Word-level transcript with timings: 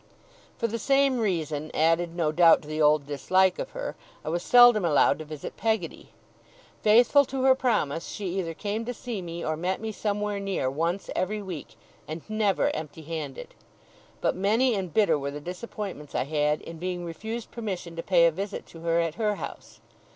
For 0.57 0.65
the 0.65 0.79
same 0.79 1.19
reason, 1.19 1.69
added 1.75 2.15
no 2.15 2.31
doubt 2.31 2.63
to 2.63 2.67
the 2.67 2.81
old 2.81 3.05
dislike 3.05 3.59
of 3.59 3.69
her, 3.77 3.95
I 4.25 4.29
was 4.29 4.41
seldom 4.41 4.83
allowed 4.83 5.19
to 5.19 5.25
visit 5.25 5.55
Peggotty. 5.57 6.09
Faithful 6.81 7.23
to 7.25 7.43
her 7.43 7.53
promise, 7.53 8.07
she 8.07 8.25
either 8.39 8.55
came 8.55 8.83
to 8.85 8.95
see 8.95 9.21
me, 9.21 9.45
or 9.45 9.55
met 9.55 9.79
me 9.79 9.91
somewhere 9.91 10.39
near, 10.39 10.71
once 10.71 11.11
every 11.15 11.43
week, 11.43 11.75
and 12.07 12.27
never 12.27 12.75
empty 12.75 13.03
handed; 13.03 13.53
but 14.21 14.35
many 14.35 14.73
and 14.73 14.91
bitter 14.91 15.19
were 15.19 15.29
the 15.29 15.39
disappointments 15.39 16.15
I 16.15 16.23
had, 16.23 16.61
in 16.61 16.79
being 16.79 17.05
refused 17.05 17.51
permission 17.51 17.95
to 17.95 18.01
pay 18.01 18.25
a 18.25 18.31
visit 18.31 18.65
to 18.69 18.79
her 18.79 18.99
at 18.99 19.13
her 19.21 19.35
house. 19.35 19.81